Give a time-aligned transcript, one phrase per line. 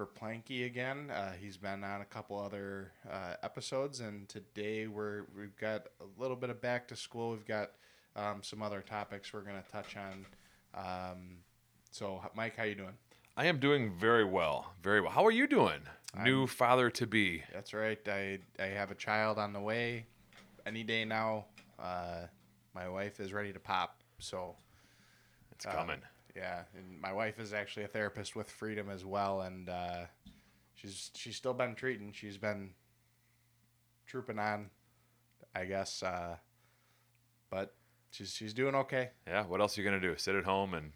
[0.00, 1.10] Verplanke again.
[1.10, 6.20] Uh, he's been on a couple other uh, episodes, and today we're we've got a
[6.20, 7.32] little bit of back to school.
[7.32, 7.72] We've got
[8.16, 10.26] um, some other topics we're going to touch on.
[10.74, 11.36] Um,
[11.90, 12.94] so, Mike, how you doing?
[13.36, 15.10] I am doing very well, very well.
[15.10, 15.80] How are you doing,
[16.24, 17.42] new father to be?
[17.52, 18.00] That's right.
[18.08, 20.06] I I have a child on the way.
[20.64, 21.46] Any day now.
[21.78, 22.26] Uh,
[22.74, 24.00] my wife is ready to pop.
[24.18, 24.54] So
[25.52, 26.00] It's coming.
[26.36, 30.04] Yeah, and my wife is actually a therapist with Freedom as well, and uh,
[30.74, 32.12] she's she's still been treating.
[32.12, 32.70] She's been
[34.06, 34.70] trooping on,
[35.54, 36.36] I guess, uh,
[37.50, 37.74] but
[38.10, 39.10] she's she's doing okay.
[39.26, 39.44] yeah.
[39.46, 40.16] What else are you gonna do?
[40.16, 40.92] Sit at home and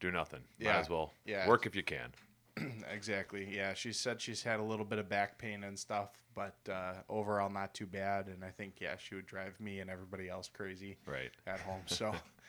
[0.00, 0.40] do nothing?
[0.60, 1.48] Might Yeah, as well yeah.
[1.48, 2.12] work if you can.
[2.92, 3.48] exactly.
[3.54, 6.94] Yeah, she said she's had a little bit of back pain and stuff, but uh,
[7.08, 8.26] overall not too bad.
[8.28, 11.30] And I think yeah, she would drive me and everybody else crazy Right.
[11.46, 11.82] at home.
[11.86, 12.12] So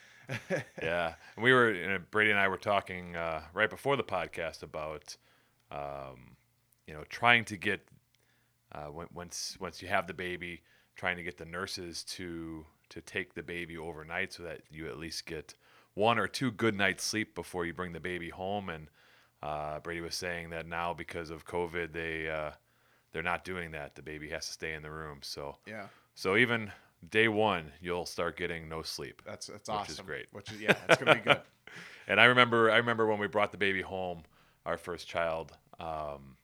[0.82, 1.14] Yeah.
[1.36, 4.62] And we were you know, Brady and I were talking uh, right before the podcast
[4.62, 5.16] about
[5.70, 6.36] um,
[6.86, 7.86] you know trying to get
[8.72, 10.62] uh, when, once once you have the baby,
[10.96, 14.98] trying to get the nurses to to take the baby overnight so that you at
[14.98, 15.54] least get
[15.94, 18.68] one or two good nights sleep before you bring the baby home.
[18.68, 18.88] And
[19.42, 22.52] uh, Brady was saying that now because of COVID, they uh,
[23.12, 23.94] they're not doing that.
[23.94, 25.20] The baby has to stay in the room.
[25.22, 26.70] So yeah, so even
[27.10, 29.22] day one, you'll start getting no sleep.
[29.26, 29.82] that's that's Which awesome.
[29.82, 30.26] Which is great.
[30.32, 31.40] Which is yeah, it's gonna be good.
[32.08, 34.22] And I remember, I remember when we brought the baby home,
[34.64, 35.50] our first child.
[35.80, 36.36] Um,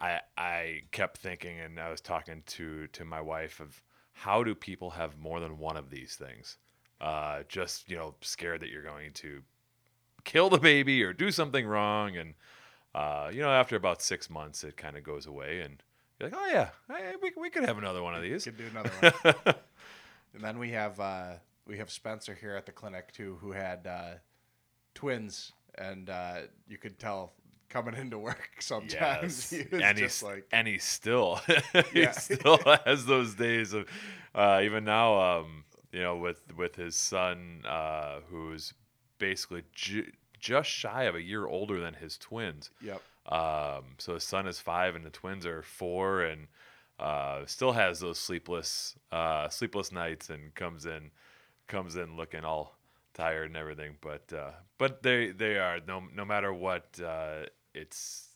[0.00, 3.82] I I kept thinking, and I was talking to to my wife of
[4.12, 6.58] how do people have more than one of these things?
[7.00, 9.42] Uh, just you know, scared that you're going to
[10.24, 12.34] kill the baby or do something wrong, and
[12.94, 15.82] uh, you know, after about six months, it kind of goes away, and
[16.20, 18.44] you're like, oh yeah, I, we we could have another one of these.
[18.44, 19.54] Could do another one.
[20.36, 21.32] and then we have uh,
[21.66, 24.14] we have Spencer here at the clinic too, who had uh,
[24.94, 27.32] twins, and uh, you could tell
[27.68, 31.40] coming into work sometimes Yes, he and just he's like and he still
[31.92, 33.88] he still has those days of
[34.34, 35.38] uh, even now.
[35.38, 38.74] Um, you know, with with his son, uh, who's
[39.18, 42.70] basically ju- just shy of a year older than his twins.
[42.82, 46.48] yep Um, so his son is five and the twins are four, and
[46.98, 51.10] uh, still has those sleepless uh, sleepless nights, and comes in
[51.68, 52.76] comes in looking all
[53.14, 53.96] tired and everything.
[54.00, 58.28] But uh, but they they are no no matter what, uh, it's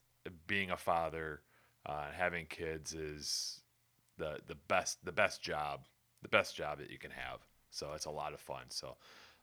[0.46, 1.40] being a father,
[1.86, 3.60] uh, having kids is
[4.18, 5.86] the the best the best job
[6.22, 7.40] the best job that you can have.
[7.70, 8.64] So it's a lot of fun.
[8.68, 8.96] So.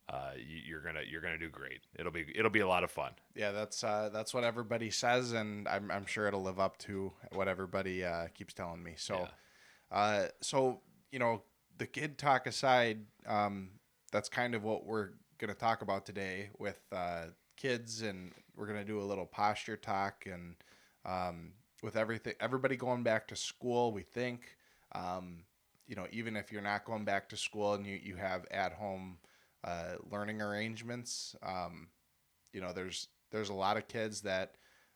[0.10, 1.82] Uh, you, you're gonna you're gonna do great.
[2.00, 3.12] It'll be it'll be a lot of fun.
[3.36, 7.12] yeah that's uh, that's what everybody says, and I'm I'm sure it'll live up to
[7.34, 8.94] what everybody uh, keeps telling me.
[8.96, 9.28] So,
[9.92, 10.80] uh, so
[11.12, 11.42] you know,
[11.78, 13.72] the kid talk aside, um,
[14.12, 15.10] that's kind of what we're
[15.40, 17.26] gonna talk about today with uh,
[17.58, 20.56] kids, and we're gonna do a little posture talk, and
[21.06, 21.52] um,
[21.84, 24.56] with everything, everybody going back to school, we think,
[24.94, 25.44] um,
[25.86, 28.72] you know, even if you're not going back to school and you you have at
[28.72, 29.18] home
[29.64, 31.88] uh, learning arrangements, um,
[32.54, 34.56] you know, there's there's a lot of kids that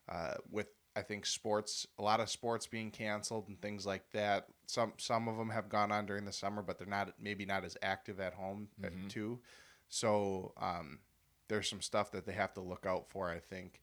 [0.10, 4.48] uh, with I think sports, a lot of sports being canceled and things like that.
[4.68, 7.64] Some some of them have gone on during the summer, but they're not maybe not
[7.66, 9.10] as active at home uh, Mhm.
[9.10, 9.40] too.
[9.90, 11.00] So um,
[11.48, 13.82] there's some stuff that they have to look out for, I think.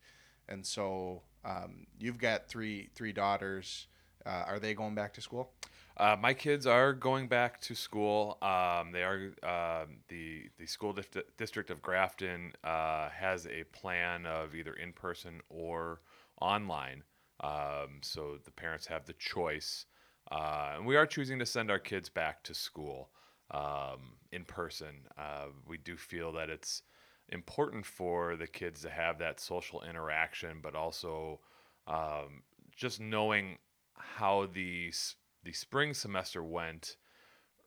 [0.49, 3.87] And so um, you've got three three daughters.
[4.27, 5.53] Uh, are they going back to school?
[5.99, 8.39] Uh, my kids are going back to school.
[8.41, 14.25] Um, they are um, the the school dif- district of Grafton uh, has a plan
[14.25, 16.01] of either in person or
[16.41, 17.03] online.
[17.41, 19.87] Um, so the parents have the choice,
[20.31, 23.11] uh, and we are choosing to send our kids back to school
[23.51, 25.07] um, in person.
[25.19, 26.83] Uh, we do feel that it's
[27.31, 31.41] important for the kids to have that social interaction, but also
[31.89, 32.43] um,
[32.77, 33.59] just knowing
[33.97, 35.17] how the s-
[35.49, 36.97] the spring semester went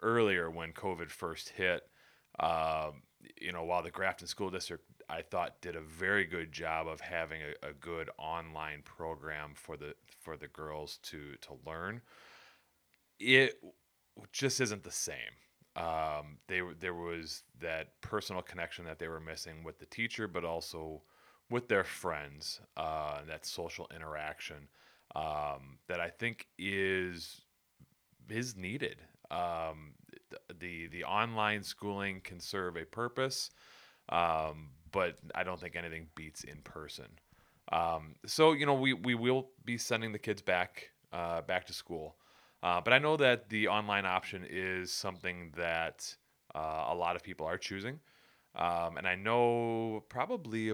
[0.03, 1.81] earlier when COVID first hit.
[2.39, 3.01] Um,
[3.41, 7.01] you know, while the Grafton School District I thought did a very good job of
[7.01, 12.01] having a, a good online program for the for the girls to to learn.
[13.19, 13.55] It
[14.31, 15.33] just isn't the same.
[15.75, 20.45] Um, they there was that personal connection that they were missing with the teacher, but
[20.45, 21.01] also
[21.49, 22.61] with their friends.
[22.77, 24.67] Uh, that social interaction
[25.15, 27.41] um, that I think is
[28.31, 28.97] is needed.
[29.29, 29.93] Um,
[30.59, 33.51] the the online schooling can serve a purpose,
[34.09, 37.07] um, but I don't think anything beats in person.
[37.71, 41.73] Um, so you know we, we will be sending the kids back uh, back to
[41.73, 42.15] school,
[42.63, 46.15] uh, but I know that the online option is something that
[46.53, 47.99] uh, a lot of people are choosing,
[48.55, 50.73] um, and I know probably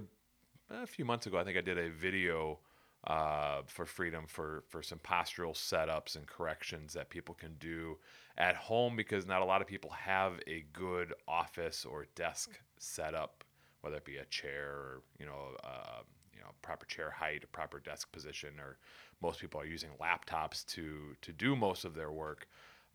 [0.69, 2.59] a few months ago, I think I did a video
[3.07, 7.97] uh, for freedom for for some postural setups and corrections that people can do
[8.37, 13.45] at home because not a lot of people have a good office or desk setup,
[13.81, 16.01] whether it be a chair or you know uh,
[16.33, 18.77] you know proper chair height, a proper desk position, or
[19.21, 22.47] most people are using laptops to to do most of their work.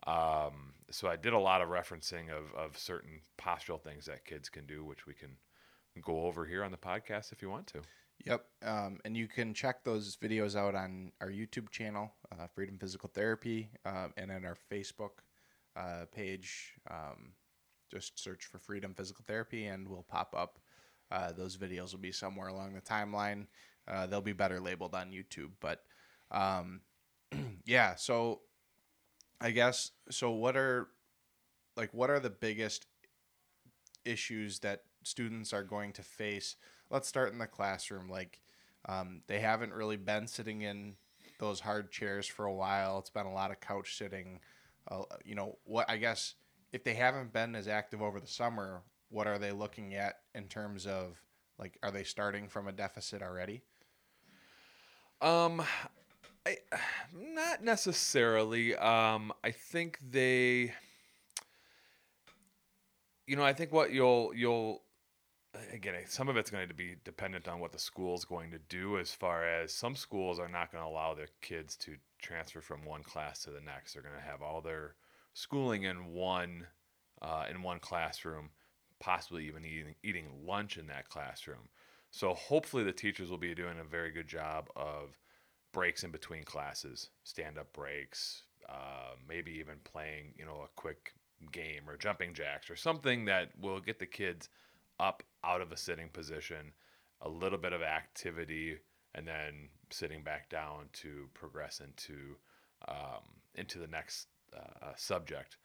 [0.06, 4.48] Um, so I did a lot of referencing of, of certain postural things that kids
[4.50, 5.30] can do, which we can
[6.02, 7.80] go over here on the podcast if you want to.
[8.24, 8.44] Yep.
[8.64, 13.10] Um, and you can check those videos out on our YouTube channel, uh, Freedom Physical
[13.12, 15.22] Therapy, uh, and on our Facebook
[15.76, 16.74] uh, page.
[16.90, 17.32] Um,
[17.90, 20.58] just search for Freedom Physical Therapy and we'll pop up.
[21.10, 23.46] Uh, those videos will be somewhere along the timeline.
[23.88, 25.50] Uh, they'll be better labeled on YouTube.
[25.60, 25.82] But
[26.30, 26.80] um,
[27.66, 28.40] yeah, so
[29.40, 30.88] I guess, so what are,
[31.76, 32.86] like, what are the biggest
[34.04, 36.56] issues that students are going to face?
[36.92, 38.08] Let's start in the classroom.
[38.08, 38.38] Like,
[38.86, 40.94] um, they haven't really been sitting in
[41.40, 42.98] those hard chairs for a while.
[42.98, 44.38] It's been a lot of couch sitting.
[44.88, 46.34] Uh, you know, what I guess
[46.72, 50.44] if they haven't been as active over the summer, what are they looking at in
[50.44, 51.20] terms of
[51.58, 53.62] like, are they starting from a deficit already?
[55.20, 55.62] Um,
[56.44, 56.58] I
[57.14, 58.74] not necessarily.
[58.76, 60.74] Um, I think they.
[63.26, 64.82] You know, I think what you'll you'll
[65.72, 68.58] again, some of it's going to be dependent on what the school is going to
[68.69, 68.99] do.
[68.99, 72.84] As far as some schools are not going to allow their kids to transfer from
[72.84, 73.93] one class to the next.
[73.93, 74.94] They're going to have all their
[75.34, 76.66] schooling in one
[77.20, 78.50] uh, in one classroom,
[79.00, 81.69] possibly even eating eating lunch in that classroom.
[82.10, 85.19] So hopefully the teachers will be doing a very good job of
[85.72, 91.14] breaks in between classes, stand up breaks, uh, maybe even playing you know a quick
[91.50, 94.48] game or jumping jacks or something that will get the kids
[95.00, 96.72] up out of a sitting position,
[97.20, 98.78] a little bit of activity,
[99.14, 102.36] and then sitting back down to progress into
[102.88, 103.22] um,
[103.54, 105.56] into the next uh, uh, subject.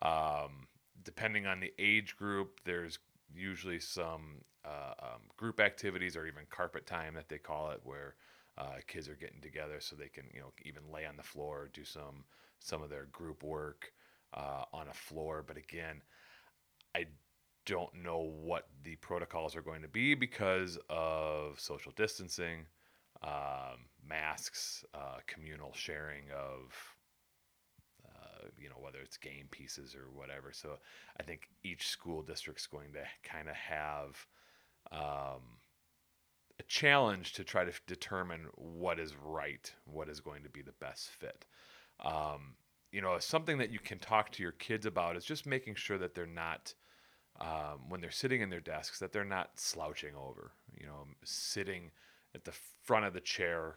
[0.00, 0.68] Um,
[1.04, 2.98] depending on the age group, there's
[3.34, 8.14] usually some uh, um, group activities or even carpet time that they call it, where
[8.58, 11.70] uh, kids are getting together so they can you know even lay on the floor,
[11.72, 12.24] do some
[12.58, 13.92] some of their group work
[14.34, 15.44] uh, on a floor.
[15.46, 16.02] But again,
[16.94, 17.06] I
[17.64, 22.66] don't know what the protocols are going to be because of social distancing,
[23.22, 26.74] um, masks, uh, communal sharing of,
[28.04, 30.52] uh, you know, whether it's game pieces or whatever.
[30.52, 30.78] So
[31.18, 34.26] I think each school district's going to kind of have
[34.90, 35.42] um,
[36.58, 40.72] a challenge to try to determine what is right, what is going to be the
[40.80, 41.44] best fit.
[42.04, 42.54] Um,
[42.90, 45.98] you know, something that you can talk to your kids about is just making sure
[45.98, 46.74] that they're not
[47.40, 51.90] um, when they're sitting in their desks that they're not slouching over, you know, sitting
[52.34, 52.52] at the
[52.82, 53.76] front of the chair,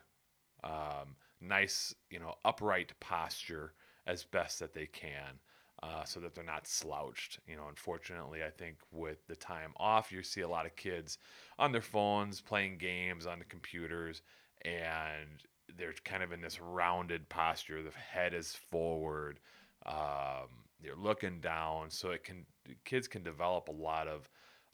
[0.64, 3.74] um, nice, you know, upright posture
[4.08, 5.40] as best that they can.
[5.84, 7.40] Uh, so that they're not slouched.
[7.46, 11.18] You know, unfortunately, I think with the time off, you see a lot of kids
[11.60, 14.22] on their phones playing games on the computers,
[14.64, 15.44] and
[15.78, 17.84] they're kind of in this rounded posture.
[17.84, 19.42] The head is forward.
[19.86, 22.46] Um, you're looking down, so it can
[22.84, 24.30] kids can develop a lot of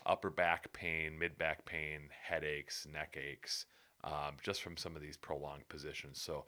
[0.06, 3.66] upper back pain, mid back pain, headaches, neck aches,
[4.04, 6.22] um, just from some of these prolonged positions.
[6.22, 6.46] So,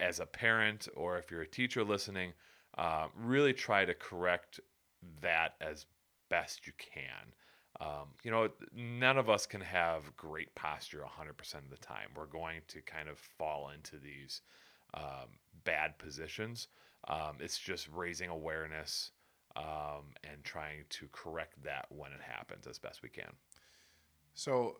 [0.00, 2.32] as a parent or if you're a teacher listening,
[2.76, 4.60] uh, really try to correct
[5.20, 5.86] that as
[6.28, 7.32] best you can.
[7.80, 12.08] Um, you know, none of us can have great posture 100% of the time.
[12.16, 14.40] We're going to kind of fall into these
[14.94, 15.28] um,
[15.64, 16.68] bad positions.
[17.08, 19.12] Um, it's just raising awareness
[19.56, 23.32] um, and trying to correct that when it happens as best we can.
[24.34, 24.78] So,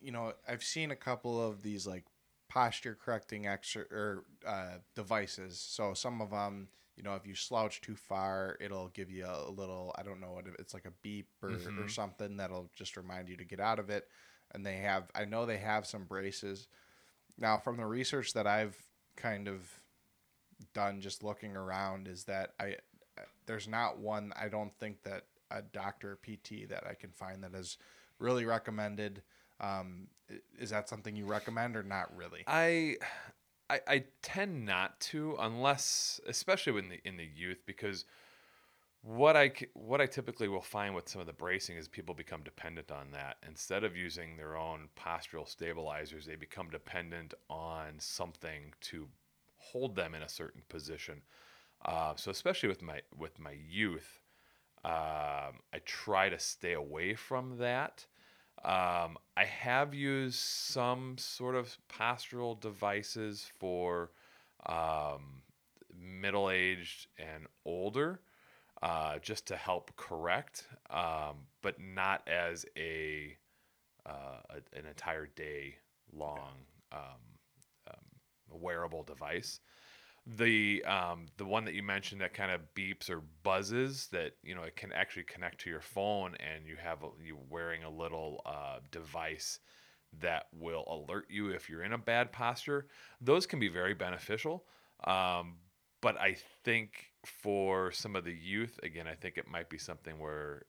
[0.00, 2.04] you know, I've seen a couple of these like
[2.48, 5.60] posture correcting extra or uh, devices.
[5.60, 9.50] So some of them, you know, if you slouch too far, it'll give you a,
[9.50, 11.82] little, I don't know what it's like a beep or, mm-hmm.
[11.82, 14.08] or something that'll just remind you to get out of it.
[14.52, 16.66] And they have, I know they have some braces.
[17.38, 18.76] Now, from the research that I've
[19.16, 19.70] kind of
[20.74, 22.76] done just looking around, is that I
[23.46, 27.54] there's not one I don't think that a doctor PT that I can find that
[27.54, 27.78] is
[28.18, 29.22] really recommended.
[29.60, 30.08] Um,
[30.58, 32.44] is that something you recommend or not really?
[32.46, 32.96] I,
[33.70, 38.04] I, I tend not to unless, especially in the in the youth, because
[39.02, 42.42] what I what I typically will find with some of the bracing is people become
[42.42, 46.26] dependent on that instead of using their own postural stabilizers.
[46.26, 49.08] They become dependent on something to
[49.72, 51.22] hold them in a certain position.
[51.84, 54.20] Uh, so especially with my with my youth,
[54.84, 58.06] um, I try to stay away from that.
[58.64, 64.10] Um, I have used some sort of postural devices for
[64.66, 65.42] um,
[65.96, 68.20] middle aged and older,
[68.82, 73.36] uh, just to help correct, um, but not as a,
[74.06, 75.76] uh, a, an entire day
[76.12, 76.54] long
[76.92, 77.37] um,
[78.56, 79.60] wearable device.
[80.26, 84.54] The um, the one that you mentioned that kind of beeps or buzzes that you
[84.54, 87.90] know it can actually connect to your phone and you have a, you wearing a
[87.90, 89.60] little uh, device
[90.20, 92.86] that will alert you if you're in a bad posture.
[93.20, 94.64] Those can be very beneficial.
[95.04, 95.56] Um,
[96.00, 100.18] but I think for some of the youth, again, I think it might be something
[100.18, 100.62] where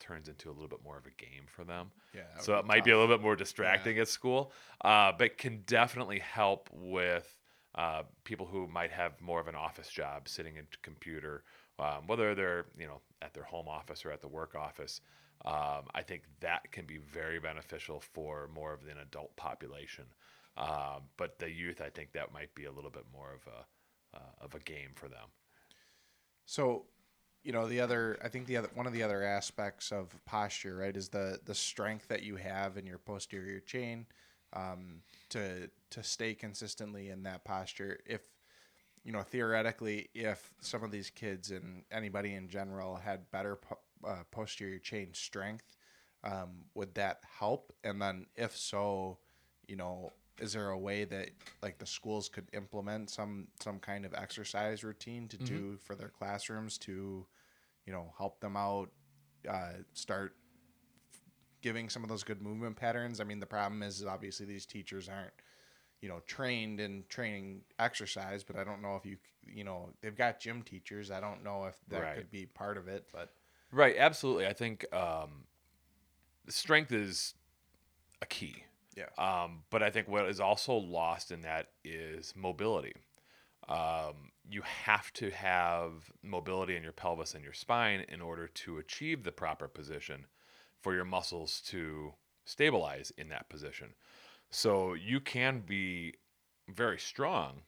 [0.00, 1.90] turns into a little bit more of a game for them.
[2.14, 2.22] Yeah.
[2.40, 4.52] So it might be a little bit more distracting at school,
[4.84, 7.38] uh, but can definitely help with
[7.74, 11.44] uh, people who might have more of an office job, sitting at a computer,
[11.78, 15.00] um, whether they're you know at their home office or at the work office.
[15.44, 20.04] Um, I think that can be very beneficial for more of an adult population.
[20.56, 23.64] Um, but the youth, I think that might be a little bit more of a
[24.16, 25.28] uh, of a game for them.
[26.46, 26.86] So,
[27.42, 30.76] you know, the other, I think the other, one of the other aspects of posture,
[30.76, 34.06] right, is the the strength that you have in your posterior chain
[34.52, 38.00] um, to to stay consistently in that posture.
[38.06, 38.22] If
[39.04, 43.78] you know, theoretically, if some of these kids and anybody in general had better po-
[44.06, 45.76] uh, posterior chain strength,
[46.24, 47.72] um, would that help?
[47.84, 49.18] And then, if so,
[49.66, 51.30] you know, is there a way that
[51.62, 56.08] like the schools could implement some some kind of exercise routine to do for their
[56.08, 57.26] classrooms to,
[57.86, 58.90] you know, help them out,
[59.48, 60.34] uh, start
[61.62, 63.20] giving some of those good movement patterns?
[63.20, 65.32] I mean, the problem is obviously these teachers aren't
[66.00, 69.16] you know trained in training exercise but i don't know if you
[69.46, 72.14] you know they've got gym teachers i don't know if that Right.
[72.14, 73.30] could be part of it but
[73.70, 74.46] Right, absolutely.
[74.46, 75.44] I think um,
[76.48, 77.34] strength is
[78.22, 78.64] a key.
[78.98, 82.94] Yeah Um, but I think what is also lost in that is mobility.
[83.68, 88.78] Um, you have to have mobility in your pelvis and your spine in order to
[88.78, 90.26] achieve the proper position
[90.80, 92.14] for your muscles to
[92.46, 93.94] stabilize in that position.
[94.50, 96.14] So you can be
[96.68, 97.62] very strong,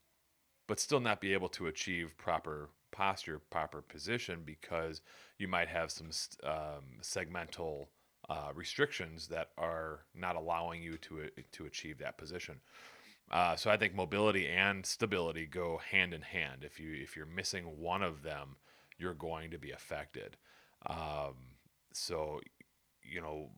[0.66, 5.02] but still not be able to achieve proper posture, proper position because
[5.38, 6.10] you might have some
[6.44, 7.88] um, segmental
[8.30, 12.60] uh, restrictions that are not allowing you to to achieve that position.
[13.32, 16.62] Uh, so I think mobility and stability go hand in hand.
[16.62, 18.56] If you if you're missing one of them,
[18.98, 20.36] you're going to be affected.
[20.86, 21.34] Um,
[21.92, 22.40] so
[23.02, 23.50] you know,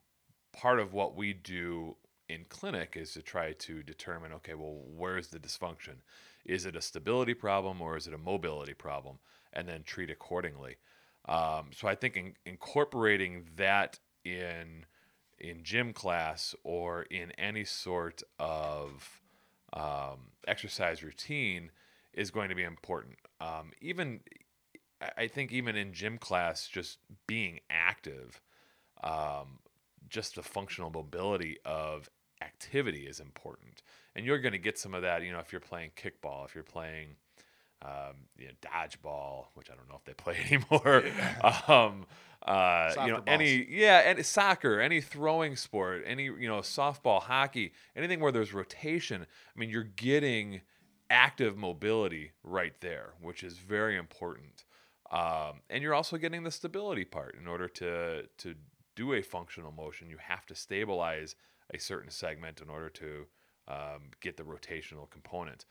[0.53, 1.95] part of what we do
[2.27, 5.97] in clinic is to try to determine okay, well, where's the dysfunction?
[6.45, 9.19] Is it a stability problem or is it a mobility problem?
[9.53, 10.77] And then treat accordingly.
[11.25, 14.85] Um, so I think in, incorporating that in
[15.39, 19.21] in gym class or in any sort of
[19.73, 21.71] um, exercise routine
[22.13, 23.17] is going to be important.
[23.41, 24.21] Um, even
[25.17, 28.41] I- think even in gym class, just being active,
[29.03, 29.59] um,
[30.09, 32.09] just the functional mobility of
[32.41, 33.83] activity is important,
[34.15, 35.23] and you're going to get some of that.
[35.23, 37.15] You know, if you're playing kickball, if you're playing
[37.83, 41.03] um, you know, dodgeball, which I don't know if they play anymore.
[41.67, 42.05] um,
[42.45, 43.23] uh, you Soccer know, balls.
[43.27, 48.53] any yeah, any soccer, any throwing sport, any you know, softball, hockey, anything where there's
[48.53, 49.21] rotation.
[49.23, 50.61] I mean, you're getting
[51.09, 54.65] active mobility right there, which is very important.
[55.11, 57.35] Um, and you're also getting the stability part.
[57.39, 58.55] In order to to
[58.95, 61.35] do a functional motion, you have to stabilize
[61.73, 63.25] a certain segment in order to
[63.67, 65.65] um, get the rotational component.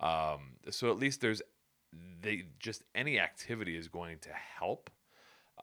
[0.00, 1.42] Um, so at least there's
[2.20, 4.90] they just any activity is going to help.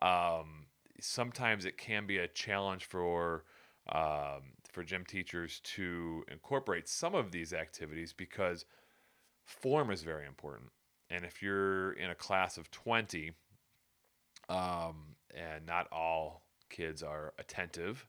[0.02, 0.66] Um,
[1.00, 3.44] sometimes it can be a challenge for
[3.92, 8.64] um, for gym teachers to incorporate some of these activities because
[9.44, 10.70] form is very important.
[11.10, 13.32] And if you're in a class of 20,
[14.48, 18.06] um, and not all kids are attentive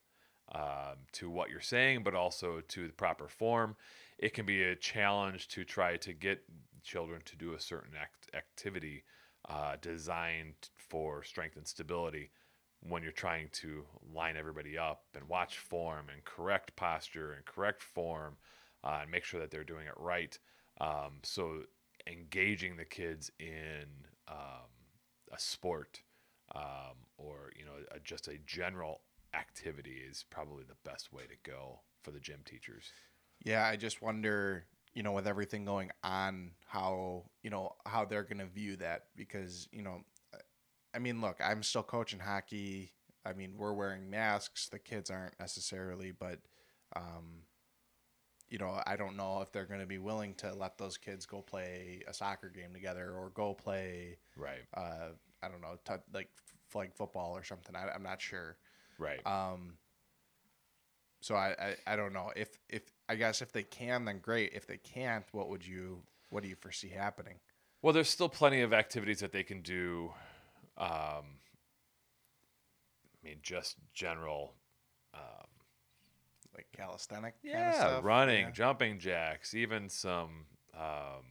[0.54, 3.76] um, to what you're saying, but also to the proper form,
[4.18, 6.44] it can be a challenge to try to get
[6.84, 9.04] children to do a certain act- activity
[9.50, 12.32] uh, designed for strength and stability
[12.82, 17.84] when you're trying to line everybody up and watch form and correct posture and correct
[17.84, 18.38] form
[18.84, 20.38] uh, and make sure that they're doing it right.
[20.80, 21.62] Um, so
[22.08, 23.86] engaging the kids in
[24.28, 24.70] um,
[25.32, 26.02] a sport
[26.56, 29.02] um, or you know a, just a general
[29.34, 32.92] activity is probably the best way to go for the gym teachers.
[33.44, 38.24] yeah i just wonder you know with everything going on how you know how they're
[38.24, 40.02] going to view that because you know
[40.94, 42.94] i mean look i'm still coaching hockey
[43.26, 44.70] I mean, we're wearing masks.
[44.70, 46.40] The kids aren't necessarily, but
[46.96, 47.44] um,
[48.50, 51.26] you know, I don't know if they're going to be willing to let those kids
[51.26, 54.64] go play a soccer game together or go play, right?
[54.76, 55.10] Uh,
[55.44, 56.30] I don't know, t- like
[56.70, 57.76] flag football or something.
[57.76, 58.58] I, am not sure.
[58.98, 59.26] Right.
[59.26, 59.76] Um.
[61.22, 62.82] So I, I I don't know if if
[63.12, 64.54] I guess if they can, then great.
[64.54, 67.36] If they can't, what would you what do you foresee happening?
[67.82, 70.14] Well, there's still plenty of activities that they can do.
[70.78, 71.26] Um,
[73.18, 74.54] I mean, just general
[75.14, 75.48] um,
[76.56, 77.34] like calisthenic.
[77.44, 78.52] Yeah, running, yeah.
[78.52, 80.46] jumping jacks, even some.
[80.74, 81.26] Um,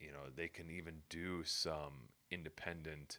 [0.00, 3.18] you know, they can even do some independent,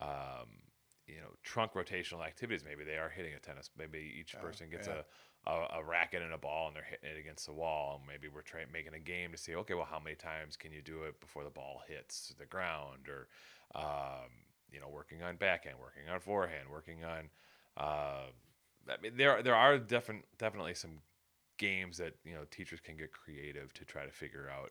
[0.00, 0.62] um,
[1.08, 2.64] you know, trunk rotational activities.
[2.64, 3.68] Maybe they are hitting a tennis.
[3.76, 5.02] Maybe each oh, person gets yeah.
[5.46, 7.98] A, a, racket and a ball, and they're hitting it against the wall.
[7.98, 10.72] And maybe we're trying making a game to see, okay, well, how many times can
[10.72, 13.28] you do it before the ball hits the ground, or
[13.74, 14.30] um,
[14.72, 17.28] you know, working on backhand, working on forehand, working on
[17.76, 18.30] uh,
[18.88, 20.98] I mean, there there are different definitely some
[21.58, 24.70] games that you know teachers can get creative to try to figure out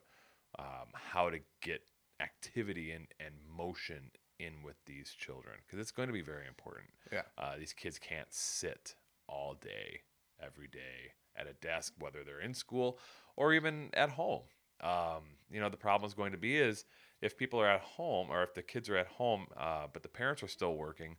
[0.60, 1.82] um, how to get
[2.20, 6.90] activity and, and motion in with these children because it's going to be very important.
[7.12, 8.96] Yeah, uh, these kids can't sit
[9.28, 10.02] all day
[10.42, 13.00] every day at a desk, whether they're in school
[13.36, 14.44] or even at home.
[14.82, 16.86] Um, you know, the problem is going to be is
[17.22, 20.10] if people are at home or if the kids are at home, uh, but the
[20.10, 21.18] parents are still working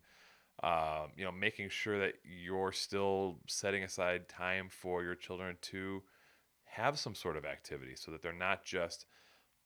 [0.62, 6.02] um, you know, making sure that you're still setting aside time for your children to
[6.64, 9.06] have some sort of activity so that they're not just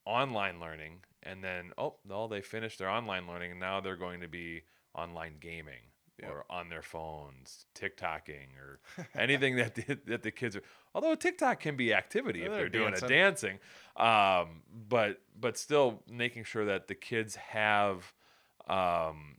[0.07, 4.21] online learning and then, oh, no, they finished their online learning and now they're going
[4.21, 4.62] to be
[4.95, 5.88] online gaming.
[6.20, 6.30] Yep.
[6.32, 8.80] Or on their phones, TikToking, or
[9.14, 10.62] anything that the, that the kids are.
[10.92, 13.60] Although TikTok can be activity if they're, doing a dancing,
[13.97, 18.12] um, but but still making sure that the kids have
[18.69, 19.36] um,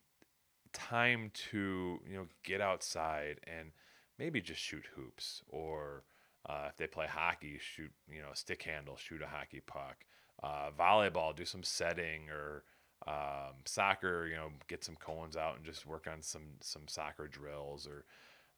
[0.73, 3.71] time to you know get outside and
[4.17, 6.03] maybe just shoot hoops or
[6.47, 10.05] uh, if they play hockey shoot you know a stick handle shoot a hockey puck
[10.43, 12.63] uh, volleyball do some setting or
[13.07, 17.27] um, soccer you know get some cones out and just work on some some soccer
[17.27, 18.05] drills or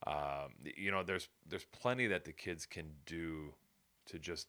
[0.06, 3.54] um, you know there's there's plenty that the kids can do
[4.06, 4.48] to just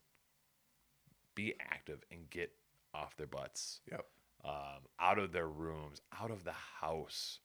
[1.36, 2.52] be active and get
[2.94, 4.06] off their butts yep
[4.46, 7.40] um, out of their rooms out of the house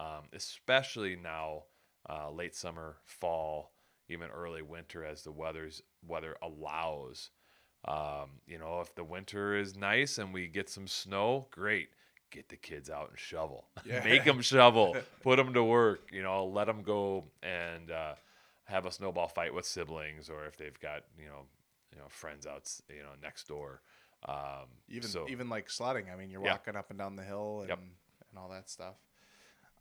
[0.00, 1.64] um, especially now,
[2.08, 3.72] uh, late summer, fall,
[4.08, 7.30] even early winter, as the weather's weather allows.
[7.86, 11.88] Um, you know, if the winter is nice and we get some snow, great.
[12.30, 13.66] Get the kids out and shovel.
[13.84, 14.04] Yeah.
[14.04, 14.96] Make them shovel.
[15.22, 16.10] Put them to work.
[16.12, 18.14] You know, let them go and uh,
[18.64, 21.46] have a snowball fight with siblings, or if they've got you know,
[21.92, 23.80] you know, friends out, you know, next door.
[24.28, 26.06] Um, even so, even like sledding.
[26.12, 26.52] I mean, you're yeah.
[26.52, 27.78] walking up and down the hill and yep.
[27.78, 28.94] and all that stuff.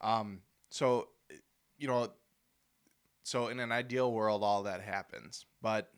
[0.02, 1.10] Um, so,
[1.78, 2.10] you know,
[3.24, 5.92] so in an ideal world, all that happens, but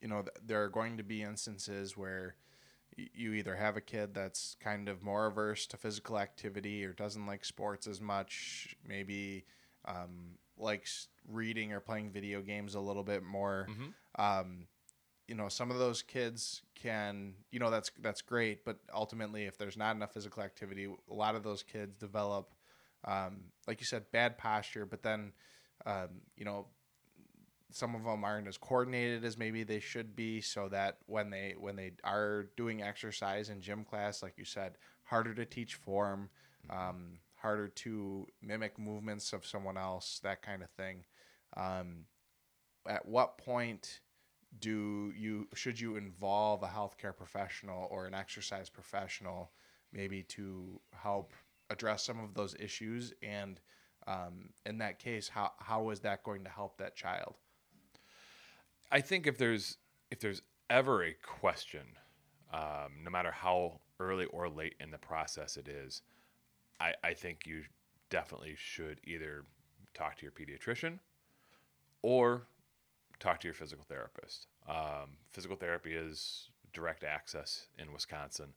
[0.00, 2.36] you know, th- there are going to be instances where
[2.96, 6.92] y- you either have a kid that's kind of more averse to physical activity or
[6.92, 9.44] doesn't like sports as much, maybe
[9.86, 13.66] um, likes reading or playing video games a little bit more.
[13.70, 14.22] Mm-hmm.
[14.22, 14.66] Um,
[15.26, 19.56] you know, some of those kids can, you know, that's that's great, but ultimately, if
[19.56, 22.54] there's not enough physical activity, a lot of those kids develop
[23.06, 25.32] um, like you said, bad posture, but then,
[25.86, 26.66] um, you know,
[27.74, 31.54] some of them aren't as coordinated as maybe they should be so that when they
[31.58, 36.30] when they are doing exercise in gym class like you said harder to teach form
[36.70, 41.04] um, harder to mimic movements of someone else that kind of thing.
[41.56, 42.06] Um,
[42.88, 44.00] at what point
[44.58, 49.50] do you should you involve a healthcare professional or an exercise professional
[49.92, 51.32] maybe to help
[51.70, 53.12] address some of those issues?
[53.22, 53.60] And
[54.06, 57.34] um, in that case how how is that going to help that child
[58.94, 59.76] i think if there's
[60.10, 61.84] if there's ever a question
[62.52, 66.00] um, no matter how early or late in the process it is
[66.80, 67.62] I, I think you
[68.10, 69.44] definitely should either
[69.94, 70.98] talk to your pediatrician
[72.02, 72.42] or
[73.20, 74.46] talk to your physical therapist.
[74.68, 78.52] Um, physical therapy is direct access in wisconsin.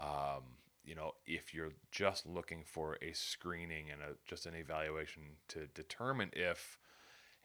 [0.00, 5.22] Um, you know, if you're just looking for a screening and a, just an evaluation
[5.48, 6.78] to determine if,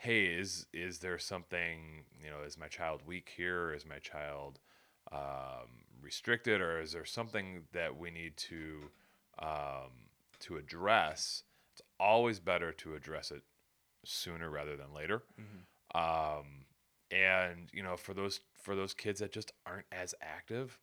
[0.03, 3.73] hey, is is there something, you know, is my child weak here?
[3.73, 4.59] Is my child
[5.11, 8.91] um, restricted, or is there something that we need to
[9.39, 9.91] um,
[10.39, 11.43] to address?
[11.71, 13.43] It's always better to address it
[14.05, 15.23] sooner rather than later.
[15.39, 16.39] Mm-hmm.
[16.39, 16.65] Um,
[17.11, 20.79] and you know, for those for those kids that just aren't as active,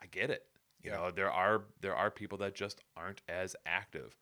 [0.00, 0.44] I get it.
[0.82, 0.96] You yeah.
[0.98, 4.16] know, there are there are people that just aren't as active.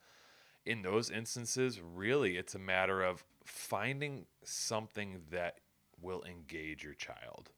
[0.65, 5.59] in those instances, really, it's a matter of finding something that
[6.01, 7.49] will engage your child.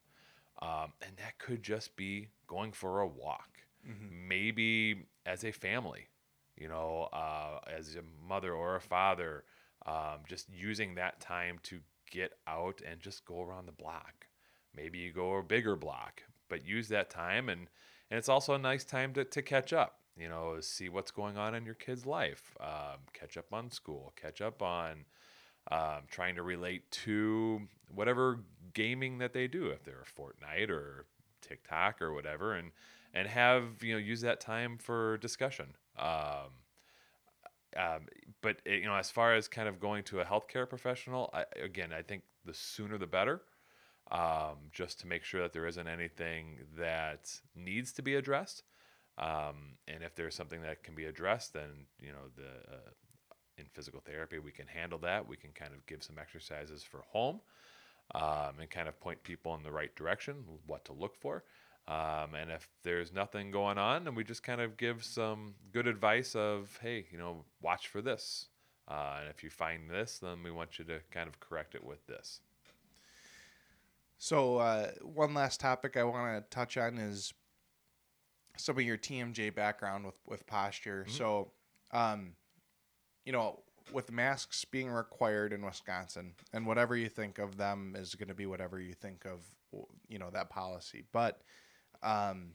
[0.61, 3.49] Um, and that could just be going for a walk.
[3.87, 4.27] Mm-hmm.
[4.27, 6.07] Maybe as a family,
[6.55, 9.43] you know, uh, as a mother or a father,
[9.85, 14.27] um, just using that time to get out and just go around the block.
[14.75, 17.67] Maybe you go a bigger block, but use that time and
[18.09, 21.37] and it's also a nice time to, to catch up you know see what's going
[21.37, 25.05] on in your kid's life um, catch up on school catch up on
[25.71, 27.61] um, trying to relate to
[27.93, 28.39] whatever
[28.73, 31.05] gaming that they do if they're Fortnite or
[31.41, 32.71] TikTok or whatever and
[33.13, 36.51] and have you know use that time for discussion um,
[37.75, 38.01] um,
[38.41, 41.45] but it, you know as far as kind of going to a healthcare professional I,
[41.61, 43.41] again I think the sooner the better
[44.11, 48.63] um, just to make sure that there isn't anything that needs to be addressed.
[49.17, 52.91] Um, and if there's something that can be addressed, then you know the uh,
[53.61, 55.27] in physical therapy we can handle that.
[55.27, 57.39] We can kind of give some exercises for home
[58.13, 61.43] um, and kind of point people in the right direction, what to look for.
[61.87, 65.87] Um, and if there's nothing going on, then we just kind of give some good
[65.87, 68.47] advice of, hey, you know, watch for this.
[68.87, 71.83] Uh, and if you find this, then we want you to kind of correct it
[71.83, 72.41] with this.
[74.17, 77.33] So uh, one last topic I want to touch on is
[78.57, 81.05] some of your TMJ background with with posture.
[81.07, 81.17] Mm-hmm.
[81.17, 81.51] So,
[81.91, 82.33] um,
[83.25, 83.59] you know,
[83.91, 88.33] with masks being required in Wisconsin, and whatever you think of them is going to
[88.35, 89.41] be whatever you think of,
[90.07, 91.03] you know, that policy.
[91.11, 91.41] But,
[92.03, 92.51] um,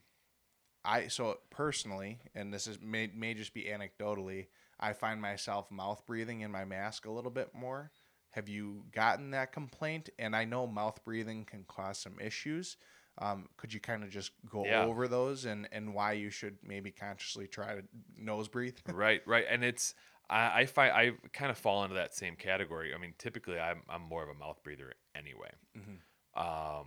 [0.85, 4.47] I so personally, and this is may may just be anecdotally,
[4.79, 7.91] I find myself mouth breathing in my mask a little bit more.
[8.31, 10.11] Have you gotten that complaint?
[10.19, 12.77] And I know mouth breathing can cause some issues.
[13.19, 14.85] Um, could you kind of just go yeah.
[14.85, 17.83] over those and, and why you should maybe consciously try to
[18.15, 18.77] nose breathe?
[18.93, 19.47] right, right.
[19.49, 19.95] And it's,
[20.29, 22.95] I, I find I kind of fall into that same category.
[22.95, 25.51] I mean, typically I'm, I'm more of a mouth breather anyway.
[25.77, 26.39] Mm-hmm.
[26.39, 26.87] Um,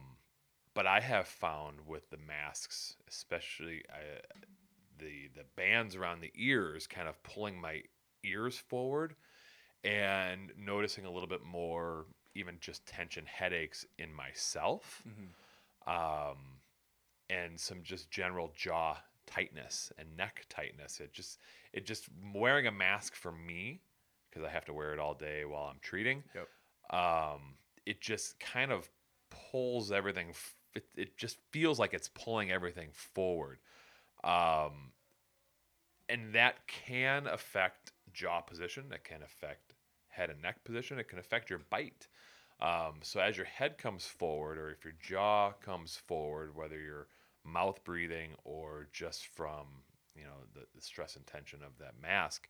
[0.74, 4.40] but I have found with the masks, especially I, uh,
[4.98, 7.82] the the bands around the ears, kind of pulling my
[8.24, 9.16] ears forward
[9.84, 16.32] and noticing a little bit more even just tension headaches in myself mm-hmm.
[16.32, 16.38] um,
[17.30, 21.40] and some just general jaw tightness and neck tightness it just
[21.74, 23.82] it just wearing a mask for me
[24.30, 26.48] because i have to wear it all day while i'm treating yep.
[27.00, 27.56] um,
[27.86, 28.90] it just kind of
[29.30, 30.34] pulls everything
[30.76, 33.60] it, it just feels like it's pulling everything forward
[34.24, 34.92] um,
[36.10, 39.74] and that can affect jaw position that can affect
[40.10, 41.00] head and neck position.
[41.00, 42.08] It can affect your bite.
[42.60, 47.08] Um, so as your head comes forward, or if your jaw comes forward, whether you're
[47.46, 49.66] mouth breathing or just from
[50.20, 52.50] you know the, the stress and tension of that mask,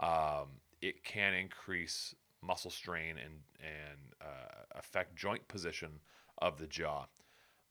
[0.00, 0.48] um,
[0.80, 6.00] it can increase muscle strain and and uh, affect joint position
[6.38, 7.06] of the jaw.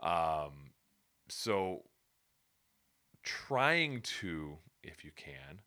[0.01, 0.71] Um,
[1.27, 1.84] so
[3.23, 5.62] trying to, if you can,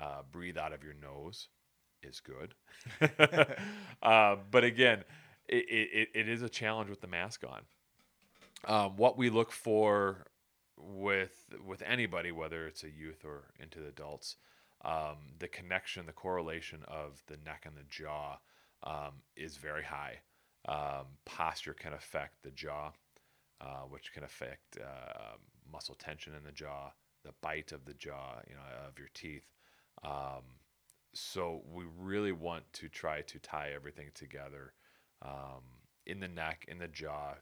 [0.00, 1.48] uh, breathe out of your nose
[2.02, 2.54] is good.
[4.02, 5.04] uh, but again,
[5.48, 7.62] it, it, it is a challenge with the mask on.
[8.66, 10.26] Um, what we look for
[10.76, 14.36] with with anybody, whether it's a youth or into the adults,
[14.84, 18.38] um, the connection, the correlation of the neck and the jaw
[18.82, 20.18] um, is very high.
[20.66, 22.92] Um, posture can affect the jaw,
[23.60, 25.36] uh, which can affect uh,
[25.70, 26.92] muscle tension in the jaw,
[27.24, 29.50] the bite of the jaw, you know, of your teeth.
[30.02, 30.42] Um,
[31.12, 34.72] so we really want to try to tie everything together
[35.22, 35.62] um,
[36.06, 37.34] in the neck, in the jaw,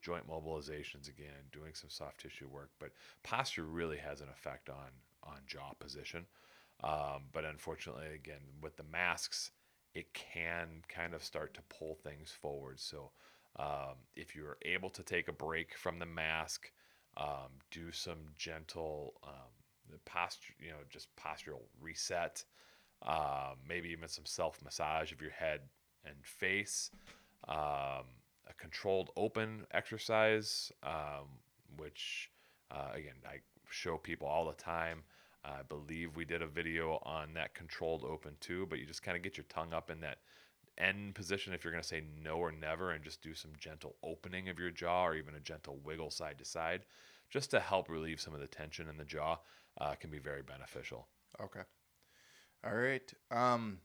[0.00, 2.70] joint mobilizations again, doing some soft tissue work.
[2.78, 2.90] But
[3.22, 4.90] posture really has an effect on
[5.22, 6.26] on jaw position.
[6.82, 9.50] Um, but unfortunately, again, with the masks,
[9.94, 12.80] it can kind of start to pull things forward.
[12.80, 13.10] So
[13.58, 16.70] um, if you're able to take a break from the mask,
[17.18, 22.44] um, do some gentle um, posture, you know, just postural reset
[23.06, 25.60] um, maybe even some self massage of your head
[26.04, 26.90] and face,
[27.48, 28.04] um,
[28.50, 31.28] a controlled open exercise, um,
[31.76, 32.30] which
[32.70, 33.36] uh, again I
[33.70, 35.02] show people all the time.
[35.44, 39.16] I believe we did a video on that controlled open too, but you just kind
[39.16, 40.18] of get your tongue up in that
[40.76, 43.96] end position if you're going to say no or never and just do some gentle
[44.02, 46.84] opening of your jaw or even a gentle wiggle side to side
[47.30, 49.38] just to help relieve some of the tension in the jaw
[49.80, 51.06] uh, can be very beneficial.
[51.40, 51.60] Okay.
[52.64, 53.12] All right.
[53.30, 53.78] Um,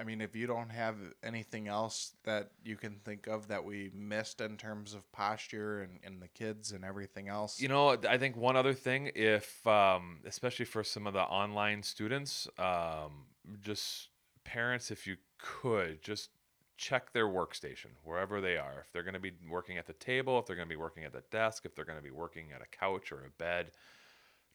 [0.00, 3.90] I mean, if you don't have anything else that you can think of that we
[3.94, 8.16] missed in terms of posture and, and the kids and everything else, you know, I
[8.16, 13.26] think one other thing, if um, especially for some of the online students, um,
[13.62, 14.08] just
[14.42, 16.30] parents, if you could, just
[16.78, 18.82] check their workstation wherever they are.
[18.86, 21.04] If they're going to be working at the table, if they're going to be working
[21.04, 23.72] at the desk, if they're going to be working at a couch or a bed,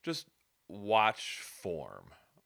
[0.01, 0.25] just
[0.67, 2.05] watch form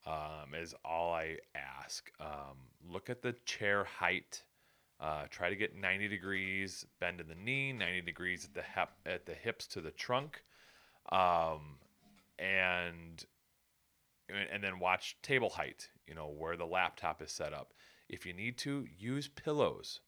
[0.10, 2.12] um, is all I ask.
[2.20, 2.58] Um,
[2.90, 4.44] look at the chair height.
[5.00, 8.90] Uh, try to get 90 degrees bend in the knee, 90 degrees at the hip,
[9.06, 10.44] at the hips to the trunk,
[11.12, 11.78] um,
[12.38, 13.26] and
[14.52, 15.90] and then watch table height.
[16.08, 17.74] You know where the laptop is set up.
[18.10, 20.02] If you need to, use pillows.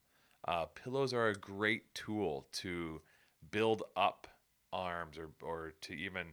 [0.48, 3.00] Uh, pillows are a great tool to
[3.52, 4.28] build up
[4.74, 6.28] arms or, or to even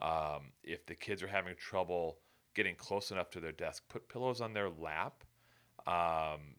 [0.00, 2.18] um, if the kids are having trouble
[2.54, 5.24] getting close enough to their desk, put pillows on their lap
[5.86, 6.56] um,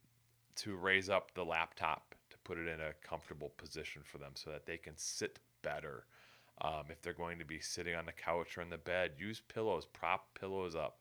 [0.55, 4.49] to raise up the laptop to put it in a comfortable position for them so
[4.49, 6.05] that they can sit better.
[6.61, 9.41] Um, if they're going to be sitting on the couch or in the bed, use
[9.41, 10.99] pillows, prop pillows up.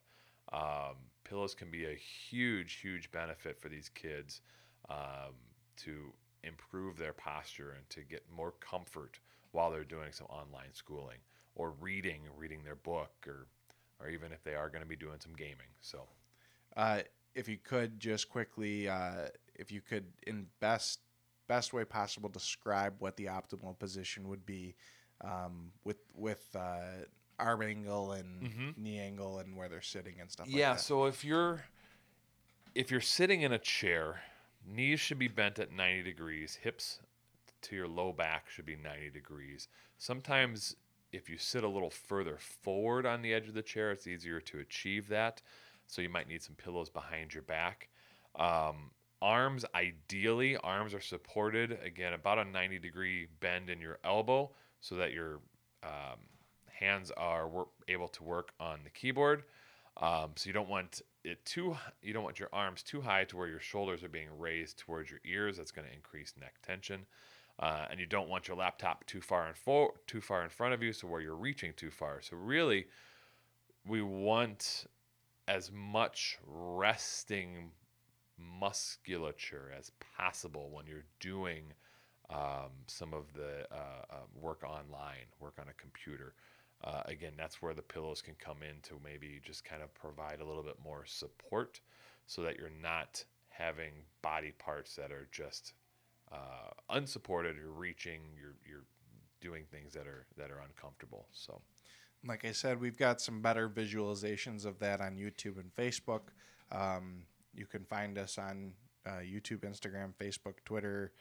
[0.51, 4.41] Um, pillows can be a huge, huge benefit for these kids
[4.89, 5.33] um,
[5.77, 9.19] to improve their posture and to get more comfort
[9.51, 11.19] while they're doing some online schooling
[11.55, 13.47] or reading, reading their book, or
[14.03, 15.71] or even if they are going to be doing some gaming.
[15.81, 16.03] So,
[16.75, 16.99] uh,
[17.35, 20.99] if you could just quickly, uh, if you could in best
[21.47, 24.75] best way possible describe what the optimal position would be
[25.23, 27.05] um, with with uh,
[27.39, 28.83] arm angle and mm-hmm.
[28.83, 30.47] knee angle and where they're sitting and stuff.
[30.47, 30.71] Yeah.
[30.71, 31.63] Like so if you're
[32.75, 34.21] if you're sitting in a chair,
[34.65, 36.99] knees should be bent at 90 degrees, hips
[37.63, 39.67] to your low back should be 90 degrees.
[39.97, 40.75] Sometimes
[41.13, 44.41] if you sit a little further forward on the edge of the chair, it's easier
[44.41, 45.41] to achieve that.
[45.87, 47.89] So you might need some pillows behind your back.
[48.35, 54.49] Um, arms, ideally, arms are supported again about a 90 degree bend in your elbow
[54.81, 55.39] so that your
[55.83, 56.19] um,
[56.67, 59.43] hands are wor- able to work on the keyboard.
[59.97, 61.77] Um, so you don't want it too.
[62.01, 65.11] You don't want your arms too high to where your shoulders are being raised towards
[65.11, 65.57] your ears.
[65.57, 67.05] That's going to increase neck tension.
[67.59, 70.73] Uh, and you don't want your laptop too far in fo- too far in front
[70.73, 72.21] of you, so where you're reaching too far.
[72.21, 72.87] So really,
[73.85, 74.85] we want
[75.47, 77.71] as much resting
[78.37, 81.73] musculature as possible when you're doing
[82.29, 86.33] um, some of the uh, uh, work online, work on a computer.
[86.83, 90.41] Uh, again, that's where the pillows can come in to maybe just kind of provide
[90.41, 91.79] a little bit more support
[92.25, 95.73] so that you're not having body parts that are just
[96.33, 98.85] uh, unsupported, you're reaching, you're you're
[99.41, 101.27] doing things that are that are uncomfortable.
[101.31, 101.61] So,
[102.25, 106.21] like I said, we've got some better visualizations of that on YouTube and Facebook.
[106.71, 108.73] Um, you can find us on
[109.05, 111.11] uh, YouTube, Instagram, Facebook, Twitter,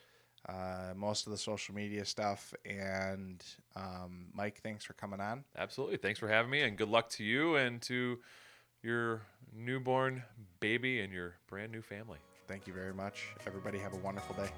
[0.48, 2.54] uh, most of the social media stuff.
[2.64, 3.44] And
[3.76, 5.44] um, Mike, thanks for coming on.
[5.56, 8.18] Absolutely, thanks for having me, and good luck to you and to
[8.82, 9.22] your
[9.54, 10.22] newborn
[10.60, 12.18] baby and your brand new family.
[12.52, 13.28] Thank you very much.
[13.46, 14.50] Everybody, have a wonderful day.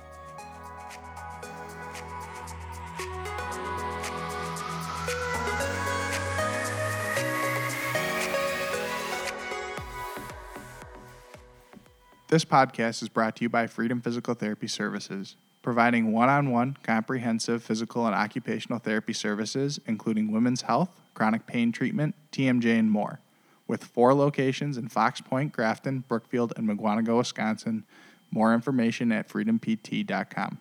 [12.26, 16.76] This podcast is brought to you by Freedom Physical Therapy Services, providing one on one
[16.83, 23.20] comprehensive physical and occupational therapy services, including women's health, chronic pain treatment, TMJ, and more.
[23.66, 27.85] With four locations in Fox Point, Grafton, Brookfield, and Mukwonago, Wisconsin.
[28.31, 30.59] More information at freedompt.com.